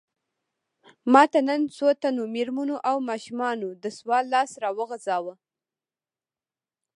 ماته 1.13 1.39
نن 1.47 1.61
څو 1.75 1.87
تنو 2.01 2.23
مېرمنو 2.35 2.75
او 2.89 2.97
ماشومانو 3.09 3.69
د 3.83 3.85
سوال 3.97 4.23
لاس 4.33 4.51
راوغځاوه. 4.63 5.33